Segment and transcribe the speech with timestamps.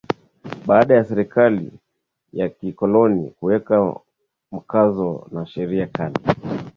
[0.67, 1.71] Baada ya serikali
[2.33, 3.95] ya kikoloni kuweka
[4.51, 6.15] mkazo na sheria kali